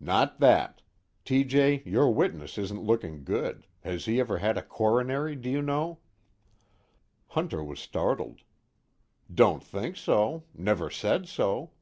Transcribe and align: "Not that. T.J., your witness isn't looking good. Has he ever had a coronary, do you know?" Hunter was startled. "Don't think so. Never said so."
"Not 0.00 0.40
that. 0.40 0.80
T.J., 1.26 1.82
your 1.84 2.10
witness 2.10 2.56
isn't 2.56 2.82
looking 2.82 3.22
good. 3.22 3.66
Has 3.80 4.06
he 4.06 4.18
ever 4.18 4.38
had 4.38 4.56
a 4.56 4.62
coronary, 4.62 5.36
do 5.36 5.50
you 5.50 5.60
know?" 5.60 5.98
Hunter 7.26 7.62
was 7.62 7.80
startled. 7.80 8.40
"Don't 9.30 9.62
think 9.62 9.98
so. 9.98 10.44
Never 10.54 10.88
said 10.88 11.28
so." 11.28 11.72